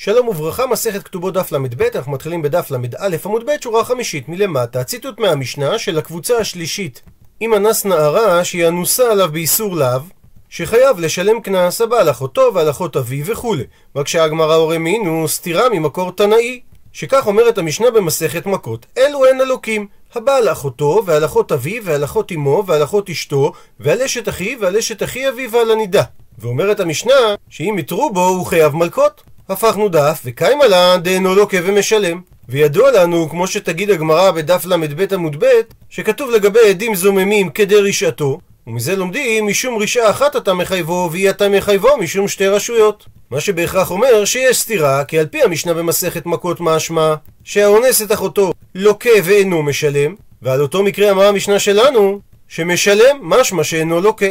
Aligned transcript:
שלום 0.00 0.28
וברכה, 0.28 0.66
מסכת 0.66 1.02
כתובות 1.02 1.34
דף 1.34 1.52
ל"ב, 1.52 1.82
אנחנו 1.94 2.12
מתחילים 2.12 2.42
בדף 2.42 2.70
ל"א 2.70 3.16
עמוד 3.24 3.46
ב', 3.46 3.50
שורה 3.60 3.84
חמישית 3.84 4.28
מלמטה, 4.28 4.84
ציטוט 4.84 5.20
מהמשנה 5.20 5.78
של 5.78 5.98
הקבוצה 5.98 6.38
השלישית. 6.38 7.02
אם 7.42 7.54
אנס 7.54 7.84
נערה 7.84 8.44
שהיא 8.44 8.68
אנוסה 8.68 9.12
עליו 9.12 9.28
באיסור 9.32 9.76
לאו, 9.76 10.00
שחייב 10.48 11.00
לשלם 11.00 11.40
קנס 11.40 11.80
הבעל 11.80 12.10
אחותו 12.10 12.50
ועל 12.54 12.70
אחות 12.70 12.96
אביו 12.96 13.26
וכולי. 13.26 13.64
מקשה 13.94 14.24
הגמרא 14.24 14.78
מינו 14.78 15.28
סתירה 15.28 15.68
ממקור 15.68 16.12
תנאי, 16.12 16.60
שכך 16.92 17.26
אומרת 17.26 17.58
המשנה 17.58 17.90
במסכת 17.90 18.46
מכות, 18.46 18.86
אלו 18.98 19.26
הן 19.26 19.40
אלוקים, 19.40 19.86
הבעל 20.14 20.48
אחותו 20.48 21.02
ועל 21.06 21.24
אחות 21.24 21.52
אביו 21.52 21.84
ועל 21.84 22.04
אחות 22.04 22.32
אמו 22.32 22.64
ועל 22.66 22.84
אחות 22.84 23.10
אשתו 23.10 23.52
ועל 23.80 24.02
אשת 24.02 24.28
אחיו 24.28 24.60
ועל 24.60 24.76
אשת 24.76 25.02
אחי 25.02 25.28
אביו 25.28 25.52
ועל 25.52 25.70
הנידה. 25.70 26.02
ואומרת 26.38 26.80
המשנה 26.80 27.34
שאם 27.48 27.76
יתרו 27.78 28.12
בו 28.12 28.26
הוא 28.26 28.46
חייב 28.46 28.76
מלקות. 28.76 29.27
הפכנו 29.48 29.88
דף, 29.88 30.20
וקיימה 30.24 30.66
לה 30.66 30.96
דאינו 30.96 31.34
לוקה 31.34 31.56
ומשלם. 31.64 32.20
וידוע 32.48 32.90
לנו, 32.90 33.28
כמו 33.28 33.46
שתגיד 33.46 33.90
הגמרא 33.90 34.30
בדף 34.30 34.64
ל"ב 34.64 35.14
עמוד 35.14 35.36
ב', 35.44 35.46
שכתוב 35.90 36.30
לגבי 36.30 36.58
עדים 36.68 36.94
זוממים 36.94 37.50
כדי 37.50 37.76
רשעתו, 37.76 38.38
ומזה 38.66 38.96
לומדים 38.96 39.46
משום 39.46 39.82
רשעה 39.82 40.10
אחת 40.10 40.36
אתה 40.36 40.54
מחייבו, 40.54 41.08
ואי 41.12 41.30
אתה 41.30 41.48
מחייבו 41.48 41.88
משום 42.00 42.28
שתי 42.28 42.46
רשויות. 42.48 43.06
מה 43.30 43.40
שבהכרח 43.40 43.90
אומר 43.90 44.24
שיש 44.24 44.60
סתירה, 44.60 45.04
כי 45.04 45.18
על 45.18 45.26
פי 45.26 45.42
המשנה 45.42 45.74
במסכת 45.74 46.26
מכות 46.26 46.60
משמע, 46.60 47.14
שהאונס 47.44 48.02
את 48.02 48.12
אחותו 48.12 48.52
לוקה 48.74 49.10
ואינו 49.24 49.62
משלם, 49.62 50.14
ועל 50.42 50.62
אותו 50.62 50.82
מקרה 50.82 51.10
אמרה 51.10 51.28
המשנה 51.28 51.58
שלנו, 51.58 52.20
שמשלם 52.48 53.18
משמע 53.22 53.64
שאינו 53.64 54.00
לוקה. 54.00 54.26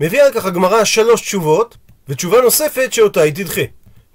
מביאה 0.00 0.26
על 0.26 0.32
כך 0.32 0.44
הגמרא 0.44 0.84
שלוש 0.84 1.20
תשובות, 1.20 1.76
ותשובה 2.08 2.40
נוספת 2.40 2.92
שאותה 2.92 3.20
היא 3.20 3.32
תדחה. 3.32 3.62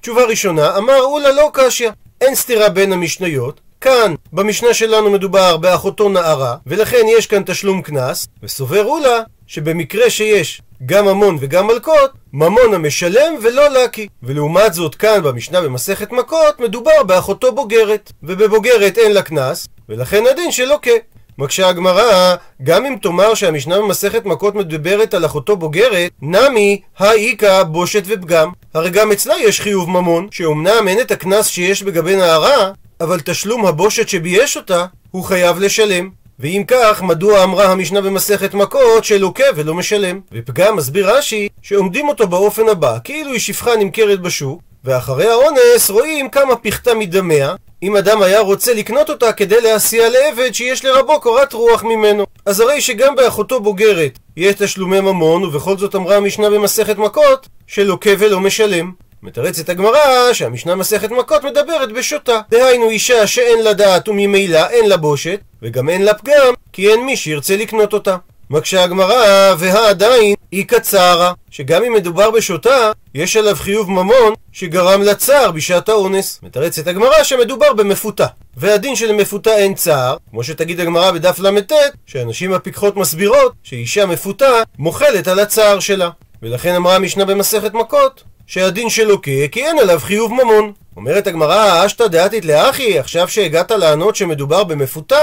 תשובה 0.05 0.23
ראשונה, 0.25 0.77
אמר 0.77 1.01
אולה 1.01 1.31
לא 1.31 1.49
קשיא, 1.53 1.89
אין 2.21 2.35
סתירה 2.35 2.69
בין 2.69 2.93
המשניות, 2.93 3.61
כאן 3.81 4.15
במשנה 4.33 4.73
שלנו 4.73 5.11
מדובר 5.11 5.57
באחותו 5.57 6.09
נערה, 6.09 6.55
ולכן 6.67 7.01
יש 7.17 7.27
כאן 7.27 7.43
תשלום 7.45 7.81
קנס, 7.81 8.27
וסובר 8.43 8.85
אולה 8.85 9.21
שבמקרה 9.47 10.09
שיש 10.09 10.61
גם 10.85 11.05
ממון 11.05 11.37
וגם 11.39 11.67
מלקות, 11.67 12.11
ממון 12.33 12.73
המשלם 12.73 13.33
ולא 13.41 13.67
לקי. 13.67 14.07
ולעומת 14.23 14.73
זאת 14.73 14.95
כאן 14.95 15.23
במשנה 15.23 15.61
במסכת 15.61 16.11
מכות 16.11 16.59
מדובר 16.59 17.03
באחותו 17.03 17.51
בוגרת, 17.51 18.11
ובבוגרת 18.23 18.97
אין 18.97 19.11
לה 19.11 19.21
קנס, 19.21 19.67
ולכן 19.89 20.23
הדין 20.31 20.51
שלוקה. 20.51 20.91
מקשה 21.37 21.67
הגמרא, 21.67 22.35
גם 22.63 22.85
אם 22.85 22.95
תאמר 23.01 23.33
שהמשנה 23.33 23.77
במסכת 23.77 24.25
מכות 24.25 24.55
מדברת 24.55 25.13
על 25.13 25.25
אחותו 25.25 25.57
בוגרת, 25.57 26.11
נמי 26.21 26.81
האיכא 26.97 27.63
בושת 27.63 28.03
ופגם. 28.05 28.49
הרי 28.73 28.89
גם 28.89 29.11
אצלה 29.11 29.35
יש 29.39 29.61
חיוב 29.61 29.89
ממון, 29.89 30.27
שאומנם 30.31 30.87
אין 30.87 30.99
את 30.99 31.11
הקנס 31.11 31.47
שיש 31.47 31.83
בגבי 31.83 32.15
נערה, 32.15 32.71
אבל 33.01 33.19
תשלום 33.19 33.65
הבושת 33.65 34.09
שבייש 34.09 34.57
אותה, 34.57 34.85
הוא 35.11 35.23
חייב 35.23 35.59
לשלם. 35.59 36.09
ואם 36.39 36.63
כך, 36.67 37.03
מדוע 37.03 37.43
אמרה 37.43 37.71
המשנה 37.71 38.01
במסכת 38.01 38.53
מכות 38.53 39.03
שלוקה 39.03 39.43
ולא 39.55 39.73
משלם? 39.73 40.19
ופגם 40.31 40.75
מסביר 40.75 41.17
רש"י 41.17 41.49
שעומדים 41.61 42.07
אותו 42.07 42.27
באופן 42.27 42.69
הבא, 42.69 42.97
כאילו 43.03 43.31
היא 43.31 43.39
שפחה 43.39 43.75
נמכרת 43.75 44.21
בשוק, 44.21 44.61
ואחרי 44.83 45.27
האונס 45.27 45.89
רואים 45.89 46.29
כמה 46.29 46.55
פיחתה 46.55 46.93
מדמיה, 46.93 47.55
אם 47.85 47.95
אדם 47.95 48.21
היה 48.21 48.39
רוצה 48.39 48.73
לקנות 48.73 49.09
אותה 49.09 49.33
כדי 49.33 49.61
להסיע 49.61 50.09
לעבד 50.09 50.53
שיש 50.53 50.85
לרבו 50.85 51.19
קורת 51.19 51.53
רוח 51.53 51.83
ממנו. 51.83 52.25
אז 52.45 52.59
הרי 52.59 52.81
שגם 52.81 53.15
באחותו 53.15 53.59
בוגרת 53.59 54.19
יש 54.37 54.55
תשלומי 54.55 54.99
ממון, 54.99 55.43
ובכל 55.43 55.77
זאת 55.77 55.95
אמרה 55.95 56.15
המשנה 56.15 56.49
במסכת 56.49 56.97
מכות 56.97 57.47
שלוקה 57.67 58.09
ולא 58.19 58.39
משלם. 58.39 58.91
מתרצת 59.23 59.69
הגמרא 59.69 60.33
שהמשנה 60.33 60.75
מסכת 60.75 61.11
מכות 61.11 61.43
מדברת 61.43 61.91
בשוטה. 61.91 62.41
דהיינו 62.49 62.89
אישה 62.89 63.27
שאין 63.27 63.63
לה 63.63 63.73
דעת 63.73 64.09
וממילא 64.09 64.69
אין 64.69 64.89
לה 64.89 64.97
בושת, 64.97 65.39
וגם 65.61 65.89
אין 65.89 66.01
לה 66.01 66.13
פגם, 66.13 66.53
כי 66.73 66.91
אין 66.91 67.05
מי 67.05 67.17
שירצה 67.17 67.57
לקנות 67.57 67.93
אותה. 67.93 68.15
מקשה 68.49 68.83
הגמרא, 68.83 69.53
והעדיין 69.57 70.35
היא 70.51 70.65
קצרה, 70.67 71.33
שגם 71.49 71.83
אם 71.83 71.93
מדובר 71.93 72.31
בשוטה, 72.31 72.91
יש 73.15 73.37
עליו 73.37 73.55
חיוב 73.55 73.91
ממון 73.91 74.33
שגרם 74.51 75.01
לצער 75.01 75.51
בשעת 75.51 75.89
האונס. 75.89 76.39
מתרצת 76.43 76.87
הגמרא 76.87 77.23
שמדובר 77.23 77.73
במפותה. 77.73 78.25
והדין 78.57 78.95
של 78.95 79.11
מפותה 79.11 79.57
אין 79.57 79.73
צער, 79.73 80.17
כמו 80.29 80.43
שתגיד 80.43 80.79
הגמרא 80.79 81.11
בדף 81.11 81.39
ל"ט, 81.39 81.71
שהנשים 82.05 82.53
הפיקחות 82.53 82.95
מסבירות 82.95 83.53
שאישה 83.63 84.05
מפותה 84.05 84.51
מוחלת 84.79 85.27
על 85.27 85.39
הצער 85.39 85.79
שלה. 85.79 86.09
ולכן 86.41 86.75
אמרה 86.75 86.95
המשנה 86.95 87.25
במסכת 87.25 87.73
מכות, 87.73 88.23
שהדין 88.47 88.89
שלוקה 88.89 89.47
כי 89.51 89.65
אין 89.65 89.79
עליו 89.79 89.99
חיוב 89.99 90.33
ממון. 90.33 90.71
אומרת 90.97 91.27
הגמרא, 91.27 91.85
אשתא 91.85 92.07
דעתית 92.07 92.45
לאחי, 92.45 92.99
עכשיו 92.99 93.27
שהגעת 93.27 93.71
לענות 93.71 94.15
שמדובר 94.15 94.63
במפותה, 94.63 95.19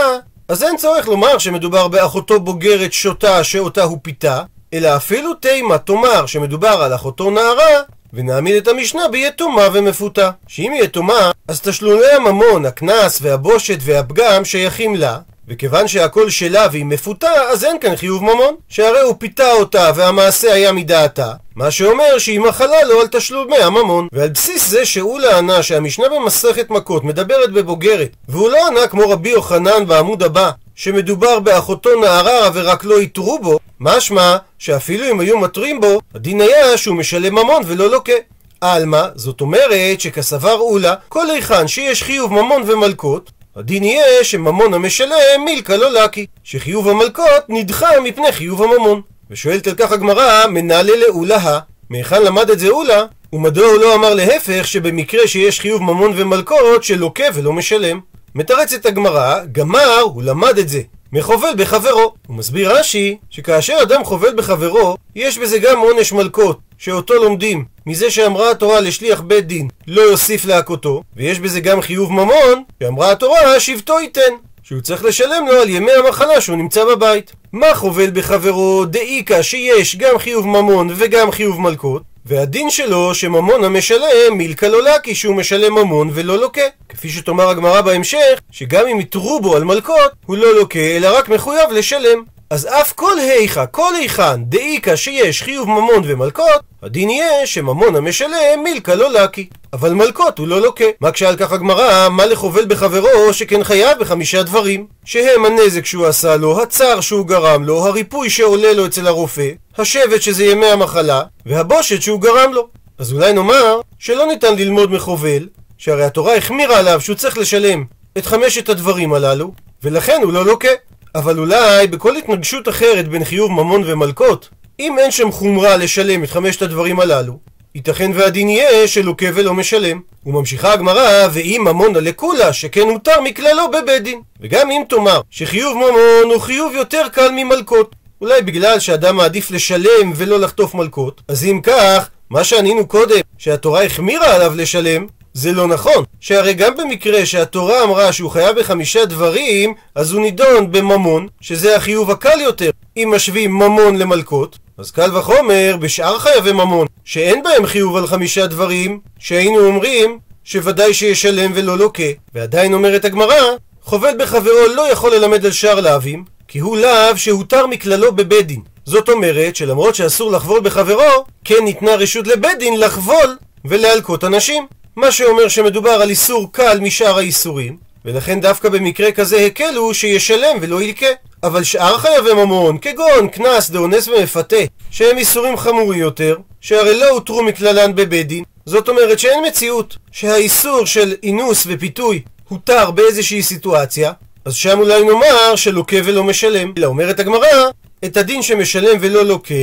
אז 0.52 0.62
אין 0.62 0.76
צורך 0.76 1.08
לומר 1.08 1.38
שמדובר 1.38 1.88
באחותו 1.88 2.40
בוגרת 2.40 2.92
שוטה 2.92 3.44
שאותה 3.44 3.82
הוא 3.82 3.98
פיתה, 4.02 4.42
אלא 4.74 4.96
אפילו 4.96 5.34
תימה 5.34 5.78
תאמר 5.78 6.26
שמדובר 6.26 6.68
על 6.68 6.94
אחותו 6.94 7.30
נערה, 7.30 7.80
ונעמיד 8.12 8.56
את 8.56 8.68
המשנה 8.68 9.08
ביתומה 9.08 9.68
ומפותה. 9.72 10.30
שאם 10.46 10.72
היא 10.72 10.82
יתומה, 10.82 11.30
אז 11.48 11.60
תשלומי 11.60 12.06
הממון, 12.16 12.66
הקנס 12.66 13.18
והבושת 13.22 13.78
והפגם 13.82 14.44
שייכים 14.44 14.94
לה, 14.94 15.18
וכיוון 15.48 15.88
שהכל 15.88 16.30
שלה 16.30 16.66
והיא 16.72 16.84
מפותה, 16.84 17.32
אז 17.32 17.64
אין 17.64 17.78
כאן 17.78 17.96
חיוב 17.96 18.22
ממון. 18.22 18.54
שהרי 18.68 19.00
הוא 19.00 19.14
פיתה 19.18 19.52
אותה 19.52 19.90
והמעשה 19.94 20.52
היה 20.52 20.72
מדעתה, 20.72 21.32
מה 21.56 21.70
שאומר 21.70 22.18
שהיא 22.18 22.40
מחלה 22.40 22.84
לו 22.84 23.00
על 23.00 23.06
תשלומי 23.06 23.56
הממון. 23.56 24.08
ועל 24.12 24.28
בסיס 24.28 24.68
זה 24.68 24.84
שאולה 24.84 25.38
ענה 25.38 25.62
שהמשנה 25.62 26.08
במסכת 26.08 26.70
מכות 26.70 27.04
מדברת 27.04 27.52
בבוגרת, 27.52 28.16
והוא 28.28 28.48
לא 28.48 28.66
ענה 28.66 28.86
כמו 28.86 29.08
רבי 29.08 29.28
יוחנן 29.28 29.86
בעמוד 29.86 30.22
הבא, 30.22 30.50
שמדובר 30.74 31.40
באחותו 31.40 32.00
נערה 32.00 32.50
ורק 32.54 32.84
לא 32.84 33.00
יתרו 33.02 33.38
בו, 33.38 33.58
משמע 33.80 34.36
שאפילו 34.58 35.10
אם 35.10 35.20
היו 35.20 35.38
מתרים 35.38 35.80
בו, 35.80 36.00
הדין 36.14 36.40
היה 36.40 36.76
שהוא 36.76 36.96
משלם 36.96 37.34
ממון 37.34 37.62
ולא 37.66 37.90
לוקה. 37.90 38.12
עלמא, 38.60 39.02
זאת 39.14 39.40
אומרת 39.40 40.00
שכסבר 40.00 40.58
אולה, 40.58 40.94
כל 41.08 41.30
היכן 41.30 41.68
שיש 41.68 42.02
חיוב 42.02 42.32
ממון 42.32 42.62
ומלקות, 42.66 43.30
הדין 43.56 43.84
יהיה 43.84 44.24
שממון 44.24 44.74
המשלם 44.74 45.44
מילקה 45.44 45.76
לא 45.76 45.92
לקי, 45.92 46.26
שחיוב 46.44 46.88
המלקות 46.88 47.44
נדחה 47.48 48.00
מפני 48.04 48.32
חיוב 48.32 48.62
הממון. 48.62 49.00
ושואלת 49.30 49.66
על 49.66 49.74
כך 49.74 49.92
הגמרא, 49.92 50.46
מנהלה 50.46 50.96
לאולה, 50.96 51.58
מהיכן 51.90 52.22
למד 52.22 52.50
את 52.50 52.58
זה 52.58 52.68
אולה? 52.68 53.04
ומדוע 53.32 53.66
הוא 53.66 53.80
לא 53.80 53.94
אמר 53.94 54.14
להפך 54.14 54.66
שבמקרה 54.66 55.26
שיש 55.26 55.60
חיוב 55.60 55.82
ממון 55.82 56.12
ומלקות 56.16 56.84
שלוקה 56.84 57.24
ולא 57.34 57.52
משלם? 57.52 58.00
מתרצת 58.34 58.86
הגמרא, 58.86 59.40
גמר, 59.52 60.00
הוא 60.00 60.22
למד 60.22 60.58
את 60.58 60.68
זה. 60.68 60.80
מחובל 61.12 61.54
בחברו. 61.56 62.14
הוא 62.26 62.36
מסביר 62.36 62.78
רש"י, 62.78 63.16
שכאשר 63.30 63.78
אדם 63.82 64.04
חובל 64.04 64.34
בחברו, 64.36 64.96
יש 65.16 65.38
בזה 65.38 65.58
גם 65.58 65.78
עונש 65.78 66.12
מלקות, 66.12 66.58
שאותו 66.78 67.14
לומדים 67.14 67.64
מזה 67.86 68.10
שאמרה 68.10 68.50
התורה 68.50 68.80
לשליח 68.80 69.20
בית 69.20 69.46
דין 69.46 69.68
לא 69.86 70.02
יוסיף 70.02 70.44
להכותו, 70.44 71.02
ויש 71.16 71.40
בזה 71.40 71.60
גם 71.60 71.80
חיוב 71.80 72.12
ממון, 72.12 72.62
שאמרה 72.82 73.12
התורה 73.12 73.60
שבטו 73.60 74.00
ייתן, 74.00 74.32
שהוא 74.62 74.80
צריך 74.80 75.04
לשלם 75.04 75.46
לו 75.46 75.62
על 75.62 75.68
ימי 75.68 75.92
המחלה 75.92 76.40
שהוא 76.40 76.56
נמצא 76.56 76.84
בבית. 76.84 77.32
מה 77.52 77.74
חובל 77.74 78.10
בחברו 78.10 78.84
דאיקה 78.84 79.42
שיש 79.42 79.96
גם 79.96 80.18
חיוב 80.18 80.46
ממון 80.46 80.88
וגם 80.96 81.30
חיוב 81.30 81.60
מלקות, 81.60 82.02
והדין 82.26 82.70
שלו 82.70 83.14
שממון 83.14 83.64
המשלם 83.64 84.32
מילקה 84.32 84.68
לא 84.68 84.82
לקי 84.82 85.14
שהוא 85.14 85.36
משלם 85.36 85.74
ממון 85.74 86.10
ולא 86.14 86.38
לוקה. 86.38 86.62
כפי 86.88 87.08
שתאמר 87.08 87.48
הגמרא 87.48 87.80
בהמשך, 87.80 88.40
שגם 88.50 88.86
אם 88.86 89.00
יתרו 89.00 89.40
בו 89.40 89.56
על 89.56 89.64
מלקות, 89.64 90.12
הוא 90.26 90.36
לא 90.36 90.54
לוקה 90.54 90.78
אלא 90.78 91.18
רק 91.18 91.28
מחויב 91.28 91.70
לשלם. 91.72 92.24
אז 92.52 92.66
אף 92.66 92.92
כל 92.92 93.18
היכא, 93.18 93.64
כל 93.70 93.94
היכן, 93.94 94.44
דאיקה 94.44 94.96
שיש 94.96 95.42
חיוב 95.42 95.68
ממון 95.68 96.02
ומלקות, 96.04 96.60
הדין 96.82 97.10
יהיה 97.10 97.46
שממון 97.46 97.96
המשלם 97.96 98.62
מילקה 98.64 98.94
לא 98.94 99.12
לקי. 99.12 99.48
אבל 99.72 99.92
מלקות 99.92 100.38
הוא 100.38 100.48
לא 100.48 100.60
לוקה. 100.60 100.84
מה 101.00 101.12
כשאל 101.12 101.36
כך 101.36 101.52
הגמרא, 101.52 102.08
מה 102.08 102.26
לחובל 102.26 102.64
בחברו 102.64 103.32
שכן 103.32 103.64
חייב 103.64 103.98
בחמישה 103.98 104.42
דברים. 104.42 104.86
שהם 105.04 105.44
הנזק 105.44 105.86
שהוא 105.86 106.06
עשה 106.06 106.36
לו, 106.36 106.62
הצער 106.62 107.00
שהוא 107.00 107.26
גרם 107.26 107.64
לו, 107.64 107.86
הריפוי 107.86 108.30
שעולה 108.30 108.72
לו 108.72 108.86
אצל 108.86 109.06
הרופא, 109.06 109.48
השבט 109.78 110.22
שזה 110.22 110.44
ימי 110.44 110.66
המחלה, 110.66 111.22
והבושת 111.46 112.02
שהוא 112.02 112.20
גרם 112.20 112.52
לו. 112.52 112.68
אז 112.98 113.12
אולי 113.12 113.32
נאמר 113.32 113.80
שלא 113.98 114.26
ניתן 114.26 114.56
ללמוד 114.56 114.92
מחובל, 114.92 115.48
שהרי 115.78 116.04
התורה 116.04 116.36
החמירה 116.36 116.78
עליו 116.78 117.00
שהוא 117.00 117.16
צריך 117.16 117.38
לשלם 117.38 117.84
את 118.18 118.26
חמשת 118.26 118.68
הדברים 118.68 119.14
הללו, 119.14 119.52
ולכן 119.82 120.20
הוא 120.22 120.32
לא 120.32 120.46
לוקה. 120.46 120.68
אבל 121.14 121.38
אולי 121.38 121.86
בכל 121.86 122.16
התנגשות 122.16 122.68
אחרת 122.68 123.08
בין 123.08 123.24
חיוב 123.24 123.50
ממון 123.50 123.82
ומלקות, 123.86 124.48
אם 124.80 124.98
אין 124.98 125.10
שם 125.10 125.32
חומרה 125.32 125.76
לשלם 125.76 126.24
את 126.24 126.30
חמשת 126.30 126.62
הדברים 126.62 127.00
הללו, 127.00 127.38
ייתכן 127.74 128.10
והדין 128.14 128.48
יהיה 128.48 128.88
שלוקה 128.88 129.26
ולא 129.34 129.54
משלם. 129.54 130.00
וממשיכה 130.26 130.72
הגמרא, 130.72 131.28
ואם 131.32 131.62
ממונה 131.64 132.00
לקולה, 132.00 132.52
שכן 132.52 132.88
הותר 132.88 133.20
מכללו 133.20 133.70
בבית 133.70 134.02
דין. 134.02 134.20
וגם 134.40 134.70
אם 134.70 134.82
תאמר 134.88 135.20
שחיוב 135.30 135.76
ממון 135.76 136.32
הוא 136.32 136.40
חיוב 136.40 136.74
יותר 136.74 137.02
קל 137.12 137.30
ממלקות, 137.36 137.94
אולי 138.20 138.42
בגלל 138.42 138.80
שאדם 138.80 139.16
מעדיף 139.16 139.50
לשלם 139.50 140.12
ולא 140.16 140.40
לחטוף 140.40 140.74
מלקות, 140.74 141.20
אז 141.28 141.44
אם 141.44 141.60
כך, 141.62 142.08
מה 142.30 142.44
שענינו 142.44 142.86
קודם, 142.86 143.20
שהתורה 143.38 143.84
החמירה 143.84 144.34
עליו 144.34 144.52
לשלם, 144.56 145.06
זה 145.34 145.52
לא 145.52 145.66
נכון, 145.66 146.04
שהרי 146.20 146.54
גם 146.54 146.76
במקרה 146.76 147.26
שהתורה 147.26 147.84
אמרה 147.84 148.12
שהוא 148.12 148.30
חייב 148.30 148.58
בחמישה 148.58 149.04
דברים, 149.04 149.74
אז 149.94 150.12
הוא 150.12 150.22
נידון 150.22 150.72
בממון, 150.72 151.28
שזה 151.40 151.76
החיוב 151.76 152.10
הקל 152.10 152.40
יותר. 152.40 152.70
אם 152.96 153.12
משווים 153.14 153.50
ממון 153.50 153.96
למלקות, 153.96 154.58
אז 154.78 154.90
קל 154.90 155.16
וחומר 155.16 155.76
בשאר 155.80 156.18
חייבי 156.18 156.52
ממון, 156.52 156.86
שאין 157.04 157.42
בהם 157.42 157.66
חיוב 157.66 157.96
על 157.96 158.06
חמישה 158.06 158.46
דברים, 158.46 159.00
שהיינו 159.18 159.66
אומרים 159.66 160.18
שוודאי 160.44 160.94
שישלם 160.94 161.52
ולא 161.54 161.78
לוקה. 161.78 162.02
ועדיין 162.34 162.74
אומרת 162.74 163.04
הגמרא, 163.04 163.40
חובל 163.82 164.14
בחברו 164.18 164.66
לא 164.76 164.92
יכול 164.92 165.14
ללמד 165.14 165.46
על 165.46 165.52
שאר 165.52 165.80
לאווים, 165.80 166.24
כי 166.48 166.58
הוא 166.58 166.76
לאו 166.76 167.16
שהותר 167.16 167.66
מכללו 167.66 168.12
בבית 168.12 168.46
דין. 168.46 168.60
זאת 168.84 169.08
אומרת 169.08 169.56
שלמרות 169.56 169.94
שאסור 169.94 170.32
לחבול 170.32 170.60
בחברו, 170.60 171.24
כן 171.44 171.64
ניתנה 171.64 171.94
רשות 171.94 172.26
לבית 172.26 172.58
דין 172.58 172.80
לחבול 172.80 173.36
ולהלקות 173.64 174.24
אנשים. 174.24 174.66
מה 174.96 175.12
שאומר 175.12 175.48
שמדובר 175.48 175.90
על 175.90 176.10
איסור 176.10 176.52
קל 176.52 176.80
משאר 176.80 177.18
האיסורים, 177.18 177.76
ולכן 178.04 178.40
דווקא 178.40 178.68
במקרה 178.68 179.12
כזה 179.12 179.46
הקלו 179.46 179.94
שישלם 179.94 180.56
ולא 180.60 180.82
ילקה. 180.82 181.06
אבל 181.42 181.64
שאר 181.64 181.98
חייבי 181.98 182.32
ממון, 182.34 182.78
כגון 182.78 183.28
קנס, 183.28 183.70
דאונס 183.70 184.08
ומפתה, 184.08 184.56
שהם 184.90 185.18
איסורים 185.18 185.56
חמורים 185.56 186.00
יותר, 186.00 186.36
שהרי 186.60 186.98
לא 186.98 187.08
הותרו 187.08 187.42
מכללן 187.42 187.94
בבית 187.94 188.26
דין, 188.26 188.44
זאת 188.66 188.88
אומרת 188.88 189.18
שאין 189.18 189.44
מציאות 189.46 189.96
שהאיסור 190.12 190.86
של 190.86 191.14
אינוס 191.22 191.66
ופיתוי 191.66 192.22
הותר 192.48 192.90
באיזושהי 192.90 193.42
סיטואציה, 193.42 194.12
אז 194.44 194.54
שם 194.54 194.78
אולי 194.78 195.04
נאמר 195.04 195.56
שלוקה 195.56 195.96
ולא 196.04 196.24
משלם. 196.24 196.72
אלא 196.78 196.86
אומרת 196.86 197.20
הגמרא, 197.20 197.70
את 198.04 198.16
הדין 198.16 198.42
שמשלם 198.42 198.98
ולא 199.00 199.24
לוקה, 199.24 199.54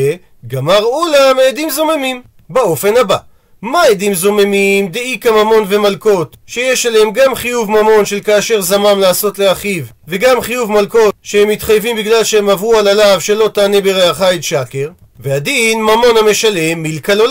גמר 0.48 0.84
אולה 0.84 1.34
מעדים 1.34 1.70
זוממים. 1.70 2.22
באופן 2.50 2.98
הבא, 2.98 3.18
מה 3.62 3.84
עדים 3.84 4.14
זוממים 4.14 4.88
דאיכא 4.88 5.30
ממון 5.30 5.66
ומלקות, 5.68 6.38
שיש 6.48 6.86
עליהם 6.86 7.12
גם 7.12 7.36
חיוב 7.36 7.72
ממון 7.72 8.06
של 8.06 8.20
כאשר 8.20 8.62
זמם 8.62 9.00
לעשות 9.00 9.40
לאחיו, 9.40 9.84
וגם 10.08 10.42
חיוב 10.42 10.72
מלקות 10.72 11.16
שהם 11.24 11.48
מתחייבים 11.48 11.98
בגלל 11.98 12.24
שהם 12.24 12.50
עברו 12.50 12.76
על 12.76 12.88
הלאו 12.88 13.22
שלא 13.22 13.48
תענה 13.54 13.82
ברעך 13.82 14.22
את 14.22 14.44
שקר, 14.44 14.90
והדין 15.20 15.82
ממון 15.82 16.18
המשלם 16.20 16.84
מילקא 16.84 17.12
לא 17.12 17.28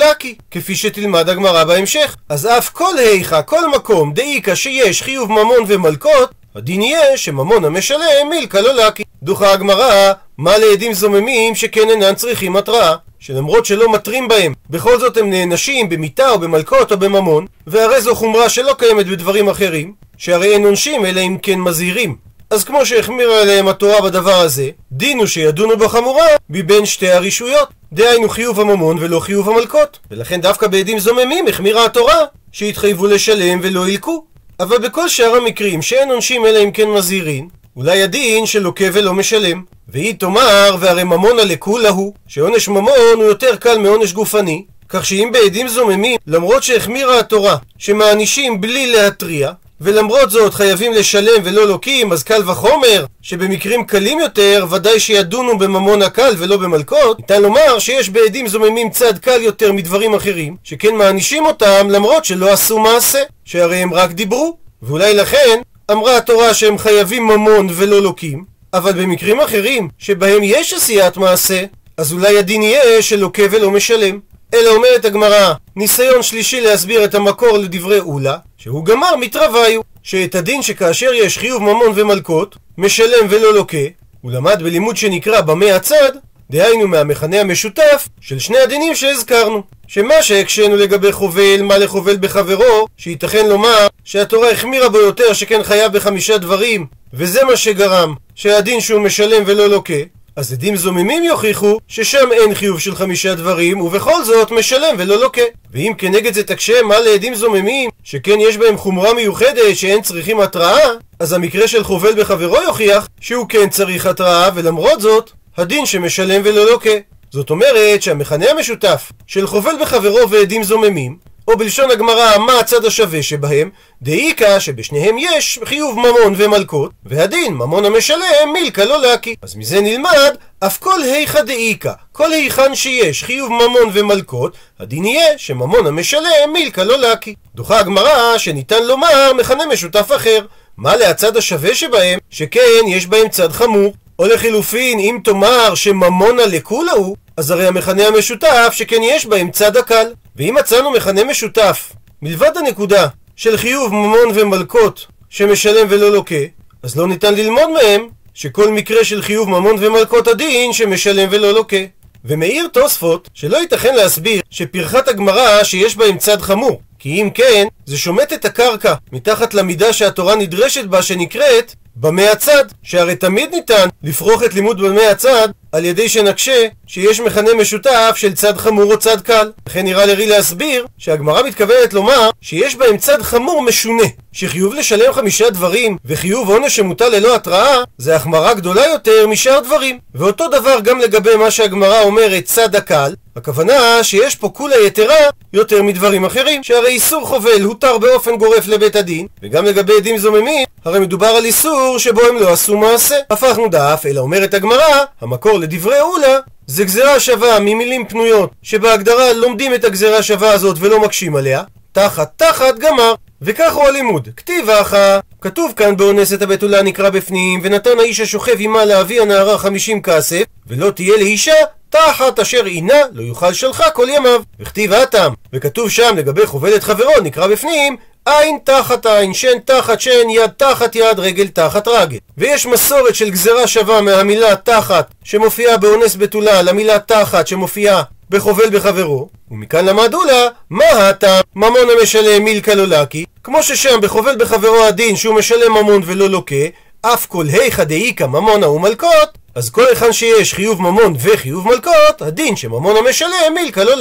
כפי 0.50 0.74
שתלמד 0.76 1.28
הגמרא 1.28 1.64
בהמשך. 1.64 2.16
אז 2.28 2.46
אף 2.46 2.70
כל 2.70 2.98
היכא, 2.98 3.42
כל 3.42 3.70
מקום 3.70 4.12
דאיכא 4.12 4.54
שיש 4.54 5.02
חיוב 5.02 5.32
ממון 5.32 5.64
ומלקות, 5.66 6.30
הדין 6.56 6.82
יהיה 6.82 7.16
שממון 7.16 7.64
המשלם 7.64 8.28
מילקא 8.30 8.58
לא. 8.58 8.88
דוחה 9.22 9.52
הגמרא, 9.52 10.12
מה 10.38 10.58
לעדים 10.58 10.94
זוממים 10.94 11.54
שכן 11.54 11.90
אינן 11.90 12.14
צריכים 12.14 12.56
התראה? 12.56 12.96
שלמרות 13.18 13.66
שלא 13.66 13.92
מתרים 13.92 14.28
בהם, 14.28 14.52
בכל 14.70 14.98
זאת 14.98 15.16
הם 15.16 15.30
נענשים 15.30 15.88
במיתה 15.88 16.30
או 16.30 16.38
במלקות 16.38 16.92
או 16.92 16.96
בממון, 16.96 17.46
והרי 17.66 18.00
זו 18.00 18.14
חומרה 18.14 18.48
שלא 18.48 18.72
קיימת 18.78 19.06
בדברים 19.06 19.48
אחרים, 19.48 19.92
שהרי 20.18 20.52
אין 20.52 20.64
עונשים 20.64 21.06
אלא 21.06 21.20
אם 21.20 21.36
כן 21.42 21.60
מזהירים. 21.60 22.16
אז 22.50 22.64
כמו 22.64 22.86
שהחמירה 22.86 23.42
עליהם 23.42 23.68
התורה 23.68 24.00
בדבר 24.00 24.40
הזה, 24.40 24.70
דין 24.92 25.18
הוא 25.18 25.26
שידונו 25.26 25.76
בחמורה 25.76 26.26
מבין 26.50 26.86
שתי 26.86 27.10
הרשויות. 27.10 27.68
דהיינו 27.92 28.28
חיוב 28.28 28.60
הממון 28.60 28.96
ולא 29.00 29.20
חיוב 29.20 29.48
המלקות. 29.48 29.98
ולכן 30.10 30.40
דווקא 30.40 30.66
בעדים 30.66 30.98
זוממים 30.98 31.48
החמירה 31.48 31.84
התורה 31.84 32.24
שהתחייבו 32.52 33.06
לשלם 33.06 33.60
ולא 33.62 33.88
ילקו. 33.88 34.24
אבל 34.60 34.78
בכל 34.78 35.08
שאר 35.08 35.34
המקרים 35.34 35.82
שאין 35.82 36.10
עונשים 36.10 36.46
אלא 36.46 36.64
אם 36.64 36.70
כן 36.70 36.88
מזהירים, 36.88 37.48
אולי 37.78 38.02
הדין 38.02 38.46
שלוקה 38.46 38.84
ולא 38.92 39.14
משלם. 39.14 39.62
והיא 39.88 40.14
תאמר, 40.14 40.76
והרי 40.80 41.04
ממונה 41.04 41.44
לכולה 41.44 41.88
הוא, 41.88 42.12
שעונש 42.28 42.68
ממון 42.68 43.14
הוא 43.14 43.24
יותר 43.24 43.56
קל 43.56 43.78
מעונש 43.78 44.12
גופני, 44.12 44.64
כך 44.88 45.06
שאם 45.06 45.30
בעדים 45.32 45.68
זוממים, 45.68 46.16
למרות 46.26 46.62
שהחמירה 46.62 47.18
התורה, 47.18 47.56
שמענישים 47.78 48.60
בלי 48.60 48.92
להתריע, 48.92 49.50
ולמרות 49.80 50.30
זאת 50.30 50.54
חייבים 50.54 50.92
לשלם 50.92 51.42
ולא 51.44 51.66
לוקים, 51.68 52.12
אז 52.12 52.22
קל 52.22 52.50
וחומר 52.50 53.04
שבמקרים 53.22 53.84
קלים 53.84 54.20
יותר 54.20 54.66
ודאי 54.70 55.00
שידונו 55.00 55.58
בממון 55.58 56.02
הקל 56.02 56.34
ולא 56.38 56.56
במלקות, 56.56 57.18
ניתן 57.18 57.42
לומר 57.42 57.78
שיש 57.78 58.10
בעדים 58.10 58.48
זוממים 58.48 58.90
צד 58.90 59.18
קל 59.18 59.42
יותר 59.42 59.72
מדברים 59.72 60.14
אחרים, 60.14 60.56
שכן 60.64 60.94
מענישים 60.94 61.46
אותם 61.46 61.90
למרות 61.90 62.24
שלא 62.24 62.52
עשו 62.52 62.78
מעשה, 62.78 63.22
שהרי 63.44 63.76
הם 63.76 63.94
רק 63.94 64.10
דיברו. 64.10 64.68
ואולי 64.82 65.14
לכן 65.14 65.60
אמרה 65.90 66.16
התורה 66.16 66.54
שהם 66.54 66.78
חייבים 66.78 67.26
ממון 67.26 67.68
ולא 67.70 68.02
לוקים, 68.02 68.44
אבל 68.74 68.92
במקרים 68.92 69.40
אחרים 69.40 69.88
שבהם 69.98 70.40
יש 70.42 70.72
עשיית 70.72 71.16
מעשה, 71.16 71.64
אז 71.96 72.12
אולי 72.12 72.38
הדין 72.38 72.62
יהיה 72.62 73.02
שלוקה 73.02 73.42
ולא 73.50 73.70
משלם. 73.70 74.18
אלא 74.54 74.70
אומרת 74.70 75.04
הגמרא, 75.04 75.54
ניסיון 75.76 76.22
שלישי 76.22 76.60
להסביר 76.60 77.04
את 77.04 77.14
המקור 77.14 77.58
לדברי 77.58 78.00
אולה, 78.00 78.36
שהוא 78.56 78.84
גמר 78.84 79.16
מתרוויו, 79.16 79.80
שאת 80.02 80.34
הדין 80.34 80.62
שכאשר 80.62 81.10
יש 81.14 81.38
חיוב 81.38 81.62
ממון 81.62 81.92
ומלקות, 81.94 82.56
משלם 82.78 83.26
ולא 83.30 83.54
לוקה, 83.54 83.78
הוא 84.20 84.32
למד 84.32 84.62
בלימוד 84.62 84.96
שנקרא 84.96 85.40
במה 85.40 85.74
הצד, 85.74 86.12
דהיינו 86.50 86.88
מהמכנה 86.88 87.40
המשותף 87.40 88.08
של 88.20 88.38
שני 88.38 88.58
הדינים 88.58 88.94
שהזכרנו. 88.94 89.62
שמה 89.88 90.22
שהקשינו 90.22 90.76
לגבי 90.76 91.12
חובל, 91.12 91.62
מה 91.62 91.78
לחובל 91.78 92.16
בחברו, 92.16 92.86
שייתכן 92.96 93.48
לומר 93.48 93.86
שהתורה 94.04 94.50
החמירה 94.50 94.88
בו 94.88 94.98
יותר 94.98 95.32
שכן 95.32 95.62
חייב 95.62 95.92
בחמישה 95.92 96.38
דברים, 96.38 96.86
וזה 97.14 97.44
מה 97.44 97.56
שגרם 97.56 98.14
שהדין 98.34 98.80
שהוא 98.80 99.00
משלם 99.00 99.42
ולא 99.46 99.66
לוקה, 99.66 99.94
אז 100.36 100.52
עדים 100.52 100.76
זוממים 100.76 101.24
יוכיחו 101.24 101.78
ששם 101.88 102.32
אין 102.32 102.54
חיוב 102.54 102.80
של 102.80 102.94
חמישה 102.94 103.34
דברים, 103.34 103.80
ובכל 103.80 104.24
זאת 104.24 104.50
משלם 104.50 104.94
ולא 104.98 105.20
לוקה. 105.20 105.42
ואם 105.72 105.92
כנגד 105.98 106.34
זה 106.34 106.44
תקשה 106.44 106.82
מה 106.82 106.98
לעדים 106.98 107.34
זוממים, 107.34 107.90
שכן 108.04 108.40
יש 108.40 108.56
בהם 108.56 108.76
חומרה 108.76 109.14
מיוחדת 109.14 109.76
שאין 109.76 110.02
צריכים 110.02 110.40
התראה, 110.40 110.88
אז 111.20 111.32
המקרה 111.32 111.68
של 111.68 111.84
חובל 111.84 112.20
בחברו 112.20 112.62
יוכיח 112.62 113.08
שהוא 113.20 113.48
כן 113.48 113.68
צריך 113.68 114.06
התראה, 114.06 114.50
ולמרות 114.54 115.00
זאת, 115.00 115.30
הדין 115.58 115.86
שמשלם 115.86 116.40
ולא 116.44 116.70
לוקה. 116.70 116.90
זאת 117.30 117.50
אומרת 117.50 118.02
שהמכנה 118.02 118.50
המשותף 118.50 119.12
של 119.26 119.46
חובל 119.46 119.74
בחברו 119.80 120.30
ועדים 120.30 120.62
זוממים 120.64 121.16
או 121.48 121.56
בלשון 121.56 121.90
הגמרא, 121.90 122.38
מה 122.38 122.60
הצד 122.60 122.84
השווה 122.84 123.22
שבהם? 123.22 123.70
דאיכא 124.02 124.58
שבשניהם 124.58 125.18
יש 125.18 125.60
חיוב 125.64 125.98
ממון 125.98 126.34
ומלקות, 126.36 126.90
והדין 127.04 127.54
ממון 127.54 127.84
המשלם 127.84 128.52
מילקא 128.52 128.80
לא 128.80 129.02
לקי. 129.02 129.34
אז 129.42 129.56
מזה 129.56 129.80
נלמד, 129.80 130.34
אף 130.60 130.78
כל 130.78 131.02
היכא 131.02 131.42
דאיכא, 131.42 131.92
כל 132.12 132.32
היכן 132.32 132.74
שיש 132.74 133.24
חיוב 133.24 133.52
ממון 133.52 133.90
ומלקות, 133.92 134.56
הדין 134.80 135.04
יהיה 135.04 135.38
שממון 135.38 135.86
המשלם 135.86 136.52
מילקא 136.52 136.80
לא 136.80 136.98
לקי. 136.98 137.34
דוחה 137.54 137.80
הגמרא 137.80 138.38
שניתן 138.38 138.84
לומר 138.84 139.32
מכנה 139.32 139.66
משותף 139.66 140.10
אחר. 140.16 140.38
מה 140.76 140.96
להצד 140.96 141.36
השווה 141.36 141.74
שבהם? 141.74 142.18
שכן 142.30 142.86
יש 142.86 143.06
בהם 143.06 143.28
צד 143.28 143.52
חמור. 143.52 143.94
או 144.18 144.26
לחילופין, 144.26 144.98
אם 144.98 145.18
תאמר 145.24 145.74
שממונה 145.74 146.46
לכולה 146.46 146.92
הוא, 146.92 147.16
אז 147.36 147.50
הרי 147.50 147.66
המכנה 147.66 148.06
המשותף 148.06 148.68
שכן 148.72 149.02
יש 149.02 149.26
בהם 149.26 149.50
צד 149.50 149.76
הקל. 149.76 150.06
ואם 150.36 150.56
מצאנו 150.58 150.90
מכנה 150.90 151.24
משותף, 151.24 151.92
מלבד 152.22 152.56
הנקודה 152.56 153.06
של 153.36 153.56
חיוב 153.56 153.92
ממון 153.92 154.28
ומלקות 154.34 155.06
שמשלם 155.30 155.86
ולא 155.90 156.12
לוקה, 156.12 156.34
אז 156.82 156.96
לא 156.96 157.08
ניתן 157.08 157.34
ללמוד 157.34 157.70
מהם 157.70 158.08
שכל 158.34 158.70
מקרה 158.70 159.04
של 159.04 159.22
חיוב 159.22 159.48
ממון 159.48 159.76
ומלקות 159.80 160.28
הדין 160.28 160.72
שמשלם 160.72 161.28
ולא 161.30 161.52
לוקה. 161.52 161.76
ומעיר 162.24 162.68
תוספות 162.72 163.28
שלא 163.34 163.56
ייתכן 163.56 163.94
להסביר 163.94 164.42
שפרחת 164.50 165.08
הגמרא 165.08 165.64
שיש 165.64 165.96
בהם 165.96 166.18
צד 166.18 166.42
חמור, 166.42 166.80
כי 166.98 167.22
אם 167.22 167.30
כן, 167.34 167.66
זה 167.86 167.98
שומט 167.98 168.32
את 168.32 168.44
הקרקע 168.44 168.94
מתחת 169.12 169.54
למידה 169.54 169.92
שהתורה 169.92 170.34
נדרשת 170.34 170.84
בה 170.84 171.02
שנקראת 171.02 171.74
במה 172.00 172.30
הצד, 172.32 172.64
שהרי 172.82 173.16
תמיד 173.16 173.54
ניתן 173.54 173.88
לפרוח 174.02 174.42
את 174.42 174.54
לימוד 174.54 174.80
במה 174.80 175.00
הצד 175.10 175.48
על 175.72 175.84
ידי 175.84 176.08
שנקשה 176.08 176.66
שיש 176.86 177.20
מכנה 177.20 177.54
משותף 177.54 178.12
של 178.16 178.34
צד 178.34 178.58
חמור 178.58 178.92
או 178.92 178.98
צד 178.98 179.20
קל. 179.20 179.50
לכן 179.68 179.84
נראה 179.84 180.06
לרי 180.06 180.26
להסביר 180.26 180.86
שהגמרא 180.98 181.42
מתכוונת 181.42 181.92
לומר 181.92 182.30
שיש 182.40 182.76
בהם 182.76 182.96
צד 182.96 183.22
חמור 183.22 183.62
משונה, 183.62 184.02
שחיוב 184.32 184.74
לשלם 184.74 185.12
חמישה 185.12 185.50
דברים 185.50 185.96
וחיוב 186.04 186.50
עונש 186.50 186.76
שמוטל 186.76 187.08
ללא 187.08 187.34
התראה 187.34 187.76
זה 187.98 188.16
החמרה 188.16 188.54
גדולה 188.54 188.86
יותר 188.86 189.26
משאר 189.26 189.60
דברים. 189.60 189.98
ואותו 190.14 190.48
דבר 190.48 190.80
גם 190.80 190.98
לגבי 190.98 191.36
מה 191.36 191.50
שהגמרא 191.50 192.02
אומרת 192.02 192.44
צד 192.44 192.74
הקל, 192.74 193.14
הכוונה 193.36 194.04
שיש 194.04 194.36
פה 194.36 194.48
כולה 194.48 194.76
יתרה 194.76 195.16
יותר 195.52 195.82
מדברים 195.82 196.24
אחרים, 196.24 196.62
שהרי 196.62 196.88
איסור 196.88 197.26
חובל 197.26 197.62
הותר 197.62 197.98
באופן 197.98 198.36
גורף 198.36 198.66
לבית 198.66 198.96
הדין, 198.96 199.26
וגם 199.42 199.64
לגבי 199.64 199.92
עדים 199.96 200.18
זוממים, 200.18 200.64
הרי 200.84 200.98
מדובר 200.98 201.26
על 201.26 201.44
איסור 201.44 201.98
שבו 201.98 202.20
הם 202.20 202.36
לא 202.36 202.52
עשו 202.52 202.76
מעשה. 202.76 203.16
הפכנו 203.30 203.68
דף, 203.68 204.02
אלא 204.06 204.20
אומרת 204.20 204.54
הגמרא, 204.54 205.04
המקור 205.20 205.57
לדברי 205.58 206.00
אולה, 206.00 206.38
זה 206.66 206.84
גזירה 206.84 207.20
שווה 207.20 207.60
ממילים 207.60 208.08
פנויות, 208.08 208.50
שבהגדרה 208.62 209.32
לומדים 209.32 209.74
את 209.74 209.84
הגזירה 209.84 210.22
שווה 210.22 210.52
הזאת 210.52 210.76
ולא 210.80 211.00
מקשים 211.00 211.36
עליה, 211.36 211.62
תחת 211.92 212.32
תחת 212.36 212.78
גמר. 212.78 213.14
וכך 213.42 213.72
הוא 213.74 213.84
הלימוד, 213.84 214.28
כתיב 214.36 214.70
אחא, 214.70 215.18
כתוב 215.40 215.72
כאן 215.76 215.96
באונסת 215.96 216.42
הבתולה 216.42 216.82
נקרא 216.82 217.10
בפנים, 217.10 217.60
ונתן 217.62 217.98
האיש 217.98 218.20
השוכב 218.20 218.56
עמה 218.58 218.84
לאבי 218.84 219.20
הנערה 219.20 219.58
חמישים 219.58 220.02
כסף, 220.02 220.42
ולא 220.66 220.90
תהיה 220.90 221.16
לאישה 221.16 221.54
תחת 221.90 222.38
אשר 222.38 222.64
עינה 222.64 223.02
לא 223.12 223.22
יוכל 223.22 223.52
שלחה 223.52 223.90
כל 223.90 224.06
ימיו. 224.10 224.42
וכתיב 224.60 224.92
הטעם, 224.92 225.32
וכתוב 225.52 225.90
שם 225.90 226.14
לגבי 226.16 226.46
חובלת 226.46 226.82
חברו 226.82 227.20
נקרא 227.22 227.46
בפנים, 227.46 227.96
עין 228.28 228.58
תחת 228.64 229.06
עין, 229.06 229.34
שן 229.34 229.58
תחת 229.64 230.00
שן, 230.00 230.30
יד 230.30 230.50
תחת 230.56 230.96
יד, 230.96 231.18
רגל 231.18 231.48
תחת 231.48 231.88
רגל. 231.88 232.18
ויש 232.38 232.66
מסורת 232.66 233.14
של 233.14 233.30
גזרה 233.30 233.66
שווה 233.66 234.00
מהמילה 234.00 234.56
תחת 234.56 235.14
שמופיעה 235.24 235.76
באונס 235.76 236.16
בתולה 236.16 236.62
למילה 236.62 236.98
תחת 236.98 237.46
שמופיעה 237.46 238.02
בחובל 238.30 238.70
בחברו, 238.70 239.28
ומכאן 239.50 239.84
למדו 239.84 240.24
לה, 240.24 240.48
מה 240.70 240.84
הטעם 240.84 241.42
ממון 241.56 241.88
המשלם 242.00 242.44
מילקה 242.44 242.74
לא 242.74 242.96
כמו 243.44 243.62
ששם 243.62 244.00
בחובל 244.00 244.36
בחברו 244.38 244.84
הדין 244.84 245.16
שהוא 245.16 245.34
משלם 245.34 245.72
ממון 245.72 246.02
ולא 246.04 246.28
לוקה, 246.28 246.54
אף 247.02 247.26
כל 247.26 247.46
היכא 247.48 247.84
דאיכא 247.84 248.24
ממונה 248.24 248.68
ומלקות, 248.68 249.38
אז 249.54 249.70
כל 249.70 249.84
היכן 249.88 250.12
שיש 250.12 250.54
חיוב 250.54 250.82
ממון 250.82 251.16
וחיוב 251.20 251.68
מלקות, 251.68 252.22
הדין 252.22 252.56
שממון 252.56 252.96
המשלם 252.96 253.54
מילקה 253.54 253.84
לא. 253.84 253.96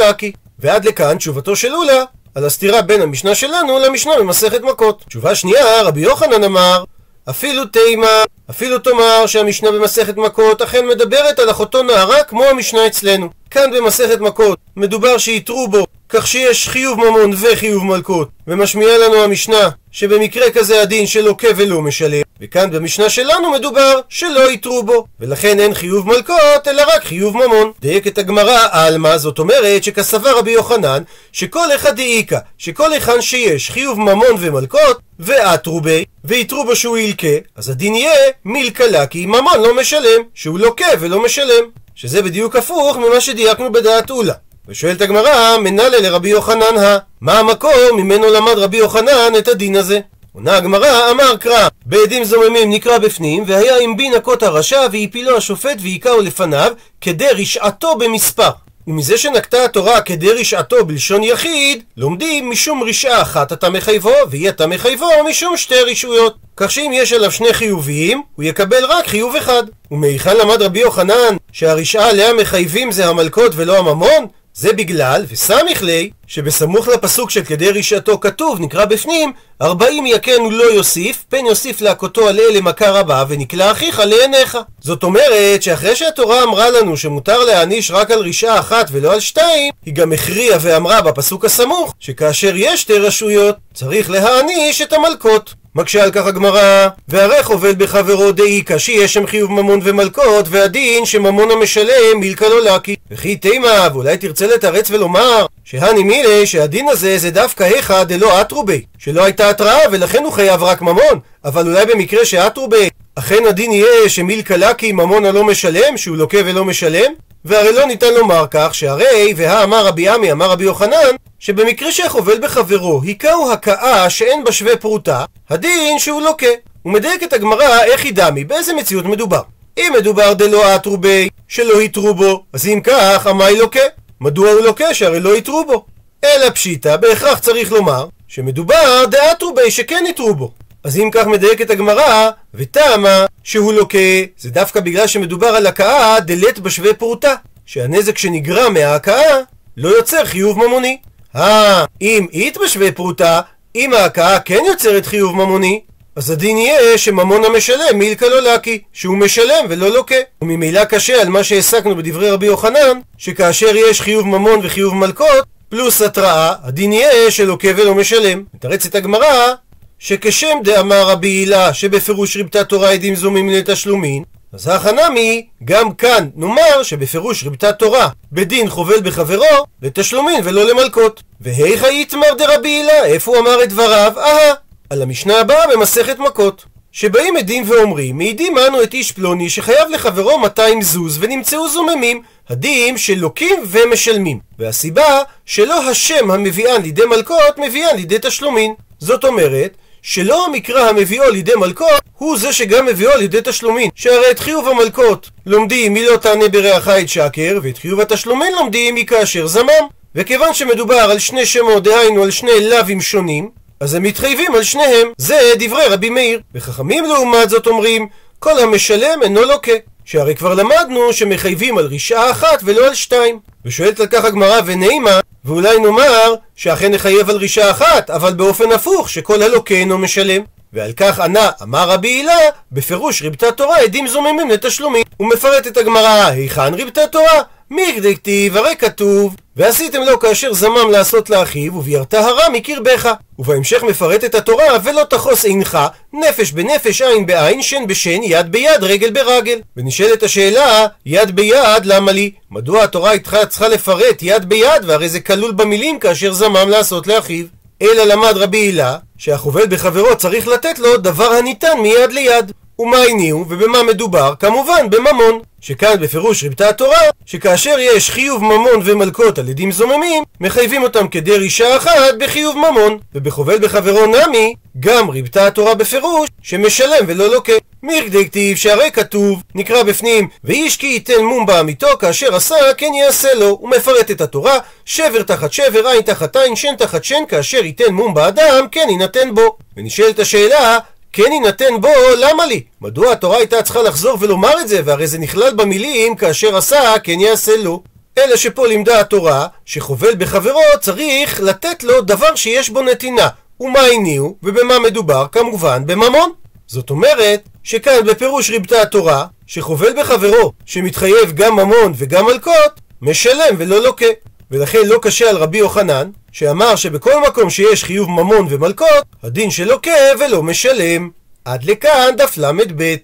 ועד 0.60 0.86
לכאן 0.86 1.18
תשובתו 1.18 1.56
של 1.56 1.76
אולה 1.76 2.04
על 2.38 2.46
הסתירה 2.46 2.82
בין 2.82 3.02
המשנה 3.02 3.36
שלנו 3.36 3.80
למשנה 3.80 4.14
במסכת 4.20 4.62
מכות. 4.62 5.04
תשובה 5.08 5.36
שנייה, 5.36 5.82
רבי 5.82 6.02
יוחנן 6.02 6.44
אמר, 6.44 6.84
אפילו 7.30 7.66
תימה, 7.66 8.24
אפילו 8.50 8.80
תאמר 8.80 9.26
שהמשנה 9.26 9.72
במסכת 9.72 10.18
מכות 10.18 10.62
אכן 10.62 10.88
מדברת 10.88 11.40
על 11.40 11.52
אחותו 11.52 11.84
נערה 11.84 12.24
כמו 12.24 12.44
המשנה 12.44 12.88
אצלנו. 12.88 13.30
כאן 13.52 13.72
במסכת 13.72 14.20
מכות 14.20 14.60
מדובר 14.76 15.18
שיתרו 15.18 15.68
בו 15.68 15.86
כך 16.10 16.28
שיש 16.28 16.70
חיוב 16.70 17.00
ממון 17.00 17.32
וחיוב 17.38 17.84
מלכות 17.84 18.30
ומשמיעה 18.48 18.98
לנו 18.98 19.16
המשנה 19.16 19.70
שבמקרה 19.98 20.52
כזה 20.52 20.82
הדין 20.82 21.08
שלוקה 21.08 21.48
ולא 21.56 21.82
משלם. 21.82 22.22
וכאן 22.42 22.72
במשנה 22.72 23.10
שלנו 23.10 23.52
מדובר 23.52 24.00
שלא 24.10 24.52
יתרו 24.52 24.84
בו. 24.84 25.06
ולכן 25.20 25.60
אין 25.60 25.74
חיוב 25.74 26.08
מלכות 26.08 26.68
אלא 26.68 26.84
רק 26.96 27.04
חיוב 27.04 27.38
ממון. 27.38 27.72
דייקת 27.80 28.18
הגמרא 28.18 28.68
עלמא 28.72 29.18
זאת 29.18 29.40
אומרת 29.40 29.84
שכסבר 29.84 30.38
רבי 30.38 30.52
יוחנן 30.52 31.04
שכל 31.32 31.76
אחד 31.76 31.96
דאיכא 31.96 32.38
שכל 32.58 32.94
היכן 32.94 33.22
שיש 33.22 33.72
חיוב 33.72 34.00
ממון 34.00 34.36
ומלכות 34.40 35.00
ואתרו 35.20 35.82
בי 35.82 36.06
ויתרו 36.26 36.66
בו 36.66 36.76
שהוא 36.76 36.98
ילקה 36.98 37.38
אז 37.56 37.70
הדין 37.70 37.96
יהיה 37.96 38.32
מילקלה 38.46 39.08
כי 39.08 39.26
ממון 39.26 39.62
לא 39.62 39.76
משלם 39.76 40.22
שהוא 40.34 40.60
לוקה 40.60 40.88
ולא 41.00 41.24
משלם. 41.24 41.64
שזה 41.96 42.22
בדיוק 42.22 42.56
הפוך 42.56 42.98
ממה 42.98 43.22
שדייקנו 43.22 43.72
בדעת 43.72 44.10
אולה. 44.10 44.34
ושואלת 44.70 45.02
הגמרא, 45.02 45.58
מנלה 45.58 46.00
לרבי 46.00 46.30
יוחנן 46.30 46.78
ה... 46.78 46.98
מה 47.22 47.40
המקור 47.40 47.92
ממנו 47.98 48.34
למד 48.34 48.58
רבי 48.58 48.78
יוחנן 48.78 49.34
את 49.38 49.48
הדין 49.48 49.76
הזה? 49.76 50.00
עונה 50.34 50.56
הגמרא, 50.58 51.12
אמר 51.12 51.38
קרא, 51.38 51.68
בעדים 51.86 52.24
זוממים 52.24 52.70
נקרא 52.70 52.98
בפנים, 52.98 53.44
והיה 53.48 53.80
עם 53.80 53.98
בי 53.98 54.10
נקות 54.10 54.44
הרשע, 54.44 54.82
והפילו 54.92 55.38
השופט 55.38 55.78
והיכהו 55.82 56.22
לפניו, 56.22 56.72
כדי 57.02 57.28
רשעתו 57.28 57.96
במספר. 57.96 58.50
ומזה 58.88 59.18
שנקטה 59.18 59.66
התורה 59.66 60.02
כדי 60.02 60.32
רשעתו 60.32 60.86
בלשון 60.86 61.24
יחיד, 61.24 61.84
לומדים 61.98 62.50
משום 62.50 62.84
רשעה 62.84 63.22
אחת 63.22 63.54
אתה 63.54 63.70
מחייבו, 63.70 64.14
ואי 64.30 64.50
אתה 64.50 64.68
מחייבו 64.68 65.10
משום 65.30 65.58
שתי 65.58 65.82
רשויות. 65.82 66.36
כך 66.58 66.72
שאם 66.72 66.92
יש 66.94 67.14
עליו 67.14 67.32
שני 67.32 67.54
חיוביים, 67.54 68.22
הוא 68.36 68.44
יקבל 68.44 68.86
רק 68.86 69.08
חיוב 69.08 69.36
אחד. 69.36 69.64
ומהיכן 69.92 70.38
למד 70.38 70.62
רבי 70.62 70.80
יוחנן 70.80 71.38
שהרשעה 71.52 72.10
עליה 72.10 72.34
מחייבים 72.34 72.92
זה 72.92 73.08
המלכות 73.08 73.52
ולא 73.56 73.78
הממון? 73.78 74.28
זה 74.60 74.74
בגלל, 74.74 75.26
וסמיך 75.30 75.84
לי, 75.84 76.10
שבסמוך 76.28 76.88
לפסוק 76.88 77.30
של 77.30 77.44
כדי 77.44 77.70
רשעתו 77.70 78.20
כתוב, 78.20 78.60
נקרא 78.60 78.86
בפנים, 78.86 79.34
ארבעים 79.62 80.06
יכן 80.06 80.40
הוא 80.40 80.52
לא 80.52 80.64
יוסיף, 80.64 81.24
פן 81.30 81.46
יוסיף 81.46 81.82
להכותו 81.82 82.28
על 82.28 82.40
אלה 82.40 82.62
מכה 82.62 82.90
רבה, 82.90 83.24
ונקלע 83.28 83.72
אחיך 83.72 84.00
לעיניך. 84.00 84.58
זאת 84.80 85.04
אומרת, 85.04 85.64
שאחרי 85.64 85.96
שהתורה 85.96 86.44
אמרה 86.44 86.70
לנו 86.70 86.98
שמותר 86.98 87.44
להעניש 87.44 87.92
רק 87.92 88.12
על 88.12 88.20
רשעה 88.20 88.60
אחת 88.60 88.88
ולא 88.92 89.14
על 89.14 89.20
שתיים, 89.20 89.74
היא 89.86 89.94
גם 89.94 90.12
הכריעה 90.14 90.58
ואמרה 90.62 91.02
בפסוק 91.02 91.46
הסמוך, 91.46 91.94
שכאשר 92.00 92.52
יש 92.56 92.82
שתי 92.82 92.98
רשויות, 92.98 93.56
צריך 93.74 94.10
להעניש 94.10 94.82
את 94.82 94.94
המלכות. 94.94 95.54
מקשה 95.78 96.04
על 96.04 96.12
כך 96.12 96.26
הגמרא, 96.26 96.88
והרי 97.08 97.44
חובל 97.44 97.74
בחברו 97.78 98.32
דאיכא 98.32 98.78
שיש 98.78 99.14
שם 99.14 99.28
חיוב 99.28 99.52
ממון 99.52 99.80
ומלכות, 99.84 100.46
והדין 100.50 101.06
שממון 101.06 101.52
המשלם 101.52 102.20
מילקא 102.20 102.46
לא 102.46 102.62
לקי. 102.62 102.96
וכי 103.12 103.36
תימה, 103.36 103.88
ואולי 103.94 104.18
תרצה 104.18 104.48
לתרץ 104.48 104.92
ולומר, 104.92 105.46
שהני 105.64 106.04
מילי 106.04 106.46
שהדין 106.46 106.90
הזה 106.90 107.18
זה 107.18 107.32
דווקא 107.32 107.64
היכא 107.64 108.04
דלא 108.04 108.42
אטרובי, 108.42 108.82
שלא 108.98 109.24
הייתה 109.24 109.50
התראה 109.50 109.80
ולכן 109.92 110.24
הוא 110.24 110.32
חייב 110.32 110.64
רק 110.64 110.82
ממון, 110.82 111.20
אבל 111.46 111.68
אולי 111.68 111.86
במקרה 111.86 112.26
שאטרובי, 112.26 112.90
אכן 113.16 113.46
הדין 113.50 113.72
יהיה 113.72 114.10
שמילקא 114.10 114.54
לקי 114.54 114.92
ממון 114.92 115.26
הלא 115.26 115.44
משלם, 115.44 115.98
שהוא 115.98 116.18
לוקה 116.18 116.38
ולא 116.46 116.66
משלם? 116.66 117.12
והרי 117.46 117.74
לא 117.74 117.86
ניתן 117.86 118.14
לומר 118.14 118.46
כך 118.52 118.76
שהרי, 118.76 119.34
והאמר 119.38 119.86
רבי 119.86 120.10
עמי 120.10 120.32
אמר 120.32 120.50
רבי 120.50 120.64
יוחנן, 120.64 121.16
שבמקרה 121.40 121.92
שחובל 121.92 122.40
בחברו 122.42 123.02
היכהו 123.04 123.52
הכאה 123.52 124.10
שאין 124.10 124.44
בה 124.44 124.52
שווה 124.52 124.78
פרוטה, 124.78 125.26
הדין 125.50 126.00
שהוא 126.00 126.22
לוקה. 126.22 126.48
הוא 126.82 126.94
מדייק 126.94 127.24
את 127.24 127.34
הגמרא 127.34 127.84
איך 127.84 128.04
היא 128.04 128.14
דמי, 128.14 128.44
באיזה 128.44 128.74
מציאות 128.74 129.06
מדובר. 129.06 129.42
אם 129.78 129.94
מדובר 129.98 130.34
דלא 130.34 130.76
אטרו 130.76 130.98
בי, 130.98 131.30
שלא 131.48 131.82
יתרו 131.82 132.14
בו, 132.14 132.44
אז 132.54 132.68
אם 132.68 132.80
כך, 132.84 133.28
עמי 133.28 133.58
לוקה. 133.58 133.80
מדוע 134.22 134.52
הוא 134.52 134.62
לוקה? 134.62 134.94
שהרי 134.94 135.20
לא 135.20 135.38
יתרו 135.38 135.66
בו. 135.66 135.86
אלא 136.24 136.50
פשיטא, 136.50 136.96
בהכרח 136.96 137.40
צריך 137.40 137.72
לומר, 137.72 138.08
שמדובר 138.28 139.06
דאטרו 139.12 139.54
בי 139.54 139.72
שכן 139.72 140.04
יתרו 140.10 140.36
בו. 140.36 140.52
אז 140.84 140.98
אם 140.98 141.10
כך 141.12 141.28
מדייקת 141.28 141.70
הגמרא, 141.70 142.30
וטעמה 142.54 143.26
שהוא 143.44 143.74
לוקה, 143.74 143.98
זה 144.38 144.50
דווקא 144.50 144.80
בגלל 144.80 145.08
שמדובר 145.08 145.48
על 145.48 145.68
הכאה 145.68 146.20
דלת 146.20 146.60
בשווה 146.60 146.94
פרוטה, 146.94 147.36
שהנזק 147.66 148.18
שנגרם 148.18 148.74
מההכאה 148.74 149.40
לא 149.78 149.90
יוצר 149.90 150.26
חיוב 150.26 150.58
ממוני. 150.58 150.98
אה, 151.38 151.86
אם 152.02 152.26
אית 152.34 152.58
בשווה 152.58 152.92
פרוטה, 152.92 153.42
אם 153.76 153.94
ההכאה 153.94 154.40
כן 154.40 154.64
יוצרת 154.68 155.06
חיוב 155.06 155.36
ממוני, 155.36 155.82
אז 156.16 156.32
הדין 156.32 156.58
יהיה 156.58 156.98
שממון 156.98 157.46
המשלם 157.46 157.80
מילקא 158.00 158.26
לא 158.26 158.54
לקי, 158.54 158.82
שהוא 158.94 159.18
משלם 159.18 159.66
ולא 159.70 159.90
לוקה. 159.90 160.16
וממילא 160.42 160.86
קשה 160.86 161.22
על 161.22 161.30
מה 161.30 161.44
שהעסקנו 161.44 161.96
בדברי 161.96 162.30
רבי 162.30 162.46
יוחנן, 162.46 163.00
שכאשר 163.18 163.76
יש 163.76 164.02
חיוב 164.02 164.28
ממון 164.28 164.60
וחיוב 164.64 164.96
מלקות, 164.96 165.46
פלוס 165.70 166.02
התראה, 166.02 166.54
הדין 166.64 166.94
יהיה 166.94 167.32
שלוקה 167.32 167.68
ולא 167.76 167.96
משלם. 167.96 168.44
מתרצת 168.54 168.96
הגמרא, 168.96 169.54
שכשם 170.00 170.58
דאמר 170.64 171.10
רבי 171.10 171.28
הילה 171.28 171.74
שבפירוש 171.74 172.38
ריבתה 172.38 172.64
תורה 172.64 172.92
עדים 172.92 173.16
זומים 173.16 173.50
לתשלומין, 173.50 174.24
אז 174.54 174.68
החנמי, 174.68 175.48
גם 175.66 175.94
כאן 175.94 176.30
נאמר 176.36 176.84
שבפירוש 176.84 177.44
ריבתה 177.44 177.74
תורה 177.74 178.10
בדין 178.32 178.70
חובל 178.70 179.02
בחברו 179.04 179.66
לתשלומין 179.82 180.42
ולא 180.44 180.64
למלקות. 180.64 181.24
והיכא 181.42 181.86
יתמר 181.86 182.34
דרבי 182.38 182.70
הילה, 182.70 183.06
איפה 183.06 183.32
הוא 183.32 183.40
אמר 183.40 183.64
את 183.64 183.70
דבריו? 183.70 184.14
אהה, 184.18 184.54
על 184.90 185.02
המשנה 185.02 185.40
הבאה 185.40 185.68
במסכת 185.74 186.20
מכות. 186.20 186.66
שבאים 186.92 187.38
עדים 187.38 187.64
ואומרים, 187.68 188.18
מעידים 188.18 188.58
אנו 188.58 188.84
את 188.84 188.94
איש 188.94 189.12
פלוני 189.12 189.50
שחייב 189.50 189.90
לחברו 189.90 190.40
200 190.40 190.82
זוז 190.82 191.18
ונמצאו 191.22 191.70
זוממים, 191.70 192.22
הדין 192.50 192.98
שלוקים 192.98 193.64
ומשלמים. 193.68 194.40
והסיבה 194.60 195.22
שלא 195.46 195.90
השם 195.90 196.32
המביאן 196.32 196.82
לידי 196.82 197.06
מלקות 197.06 197.58
מביאן 197.58 197.96
לידי 197.96 198.18
תשלומין. 198.22 198.74
זאת 199.00 199.24
אומרת, 199.24 199.78
שלא 200.10 200.46
המקרא 200.46 200.90
המביאו 200.90 201.30
לידי 201.32 201.56
מלקות 201.56 202.02
הוא 202.18 202.38
זה 202.38 202.54
שגם 202.54 202.86
מביאו 202.86 203.18
לידי 203.18 203.40
תשלומין 203.44 203.90
שהרי 203.96 204.32
את 204.32 204.40
חיוב 204.40 204.68
המלקות 204.68 205.30
לומדים 205.46 205.94
מי 205.94 206.06
לא 206.06 206.18
תענה 206.18 206.48
ברעך 206.48 206.88
את 206.88 207.10
שקר 207.10 207.60
ואת 207.64 207.78
חיוב 207.78 208.00
התשלומין 208.00 208.54
לומדים 208.54 208.96
מכאשר 208.96 209.48
זמם. 209.48 209.88
וכיוון 210.16 210.54
שמדובר 210.54 210.96
על 210.96 211.20
שני 211.20 211.46
שמות 211.46 211.84
דהיינו 211.84 212.24
על 212.24 212.32
שני 212.32 212.70
לאווים 212.70 213.02
שונים 213.02 213.50
אז 213.80 213.94
הם 213.94 214.04
מתחייבים 214.04 214.56
על 214.56 214.64
שניהם. 214.64 215.08
זה 215.18 215.54
דברי 215.60 215.88
רבי 215.88 216.10
מאיר. 216.10 216.40
וחכמים 216.56 217.06
לעומת 217.06 217.50
זאת 217.50 217.68
אומרים 217.68 218.08
כל 218.40 218.60
המשלם 218.60 219.24
אינו 219.24 219.42
לוקה 219.42 219.72
שהרי 220.08 220.36
כבר 220.36 220.54
למדנו 220.54 221.14
שמחייבים 221.14 221.78
על 221.78 221.86
רשעה 221.86 222.32
אחת 222.32 222.62
ולא 222.64 222.88
על 222.88 222.94
שתיים 222.94 223.40
ושואלת 223.66 224.00
על 224.00 224.08
כך 224.08 224.26
הגמרא 224.26 224.60
ונעימה 224.66 225.20
ואולי 225.46 225.80
נאמר 225.80 226.36
שאכן 226.56 226.92
נחייב 226.92 227.30
על 227.30 227.36
רישה 227.36 227.72
אחת, 227.72 228.10
אבל 228.10 228.34
באופן 228.34 228.72
הפוך, 228.72 229.10
שכל 229.10 229.44
הלוקה 229.44 229.76
אינו 229.76 229.98
משלם. 229.98 230.42
ועל 230.74 230.92
כך 230.92 231.20
ענה, 231.20 231.50
אמר 231.64 231.90
רבי 231.90 232.08
הילה, 232.08 232.38
בפירוש 232.72 233.22
ריבתה 233.22 233.52
תורה 233.52 233.78
עדים 233.78 234.08
זוממים 234.08 234.50
לתשלומים. 234.50 235.04
הוא 235.18 235.30
מפרט 235.30 235.68
את 235.68 235.78
הגמרא, 235.78 236.26
היכן 236.26 236.74
ריבתה 236.74 237.08
תורה? 237.08 237.42
מי 237.72 237.94
כדכתיב, 237.96 238.58
הרי 238.58 238.76
כתוב, 238.76 239.36
ועשיתם 239.58 240.02
לו 240.02 240.20
כאשר 240.20 240.54
זמם 240.54 240.92
לעשות 240.92 241.30
לאחיו, 241.30 241.76
וביארת 241.76 242.14
הרע 242.14 242.50
מקרבך. 242.50 243.14
ובהמשך 243.40 243.84
מפרט 243.84 244.24
את 244.24 244.36
התורה, 244.36 244.66
ולא 244.84 245.04
תחוס 245.04 245.46
עינך, 245.46 245.78
נפש 246.14 246.52
בנפש, 246.52 247.02
עין 247.02 247.26
בעין, 247.26 247.62
שן 247.62 247.88
בשן, 247.88 248.24
יד 248.24 248.52
ביד, 248.52 248.84
רגל 248.84 249.12
ברגל. 249.12 249.60
ונשאלת 249.78 250.24
השאלה, 250.24 250.86
יד 251.06 251.36
ביד, 251.36 251.86
למה 251.86 252.12
לי? 252.12 252.32
מדוע 252.52 252.84
התורה 252.84 253.12
איתך 253.12 253.38
צריכה 253.50 253.68
לפרט 253.68 254.20
יד 254.22 254.50
ביד, 254.50 254.86
והרי 254.86 255.10
זה 255.10 255.20
כלול 255.20 255.52
במילים 255.52 256.00
כאשר 256.00 256.34
זמם 256.34 256.70
לעשות 256.70 257.08
לאחיו? 257.08 257.46
אלא 257.82 258.04
למד 258.04 258.34
רבי 258.38 258.58
הילה, 258.58 258.98
שהחובל 259.18 259.66
בחברו 259.68 260.16
צריך 260.18 260.48
לתת 260.48 260.80
לו 260.80 260.98
דבר 260.98 261.34
הניתן 261.34 261.80
מיד 261.82 262.12
ליד. 262.12 262.52
ומה 262.80 262.98
הניעו 262.98 263.46
ובמה 263.50 263.84
מדובר? 263.84 264.34
כמובן 264.40 264.90
בממון. 264.90 265.40
שכאן 265.62 266.00
בפירוש 266.02 266.44
ריבתה 266.44 266.70
התורה, 266.70 267.00
שכאשר 267.26 267.76
יש 267.80 268.10
חיוב 268.10 268.44
ממון 268.44 268.82
ומלקות 268.86 269.40
על 269.40 269.50
עדים 269.50 269.72
זוממים, 269.72 270.24
מחייבים 270.42 270.84
אותם 270.84 271.08
כדי 271.08 271.38
רישה 271.38 271.78
אחת 271.78 272.16
בחיוב 272.20 272.58
ממון. 272.58 272.98
ובחובל 273.16 273.60
בחברו 273.60 274.06
נמי, 274.06 274.54
גם 274.80 275.10
ריבתה 275.10 275.48
התורה 275.48 275.76
בפירוש, 275.76 276.30
שמשלם 276.42 277.06
ולא 277.08 277.28
לוקה. 277.28 277.54
מירדי 277.84 278.26
כתיב 278.26 278.58
שהרי 278.58 278.92
כתוב, 278.92 279.44
נקרא 279.56 279.84
בפנים, 279.84 280.28
ואיש 280.44 280.78
כי 280.78 280.88
ייתן 280.88 281.24
מום 281.24 281.46
בעמיתו 281.46 281.88
כאשר 282.00 282.36
עשה 282.36 282.56
כן 282.78 282.94
יעשה 282.94 283.34
לו. 283.34 283.58
הוא 283.62 283.70
מפרט 283.70 284.12
את 284.12 284.22
התורה, 284.22 284.58
שבר 284.86 285.24
תחת 285.24 285.54
שבר, 285.54 285.88
עין 285.88 286.02
תחת 286.02 286.36
עין, 286.36 286.56
שן 286.56 286.76
תחת 286.78 287.04
שן, 287.04 287.24
כאשר 287.28 287.66
ייתן 287.66 287.94
מום 287.94 288.14
באדם, 288.14 288.66
כן 288.72 288.88
יינתן 288.90 289.36
בו. 289.36 289.58
ונשאלת 289.78 290.20
השאלה, 290.20 290.80
כן 291.18 291.32
יינתן 291.32 291.82
בו, 291.82 291.90
למה 292.18 292.46
לי? 292.46 292.64
מדוע 292.82 293.12
התורה 293.12 293.38
הייתה 293.38 293.62
צריכה 293.64 293.82
לחזור 293.82 294.18
ולומר 294.22 294.62
את 294.62 294.68
זה, 294.68 294.82
והרי 294.86 295.08
זה 295.08 295.18
נכלל 295.18 295.54
במילים 295.54 296.16
כאשר 296.16 296.58
עשה, 296.58 296.94
כן 297.04 297.20
יעשה 297.20 297.58
לו. 297.58 297.84
אלא 298.18 298.36
שפה 298.36 298.68
לימדה 298.68 299.00
התורה, 299.00 299.48
שחובל 299.66 300.16
בחברו 300.18 300.62
צריך 300.82 301.42
לתת 301.42 301.84
לו 301.84 302.02
דבר 302.02 302.36
שיש 302.36 302.70
בו 302.70 302.82
נתינה. 302.82 303.28
ומה 303.60 303.80
הניעו, 303.80 304.36
ובמה 304.44 304.80
מדובר? 304.80 305.26
כמובן 305.32 305.84
בממון. 305.86 306.32
זאת 306.68 306.90
אומרת, 306.90 307.50
שכאן 307.64 308.06
בפירוש 308.06 308.50
ריבתה 308.50 308.82
התורה, 308.82 309.26
שחובל 309.48 310.00
בחברו, 310.00 310.54
שמתחייב 310.66 311.32
גם 311.36 311.56
ממון 311.56 311.94
וגם 311.96 312.26
מלקות, 312.26 312.82
משלם 313.02 313.56
ולא 313.58 313.84
לוקה. 313.84 314.06
ולכן 314.52 314.86
לא 314.86 315.00
קשה 315.02 315.30
על 315.30 315.38
רבי 315.38 315.58
יוחנן, 315.58 316.10
שאמר 316.32 316.76
שבכל 316.76 317.22
מקום 317.28 317.50
שיש 317.50 317.84
חיוב 317.84 318.10
ממון 318.10 318.48
ומלקות, 318.50 319.06
הדין 319.24 319.52
שלוקה 319.52 319.92
ולא 320.20 320.44
משלם. 320.44 321.10
עד 321.46 321.64
לכאן 321.64 322.16
דף 322.18 322.38
ל"ב. 322.38 322.96